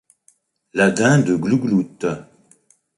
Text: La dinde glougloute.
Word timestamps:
La 0.73 0.89
dinde 0.89 1.35
glougloute. 1.39 2.07